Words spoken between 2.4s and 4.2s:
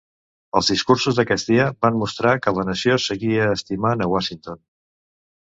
que la nació seguia estimant a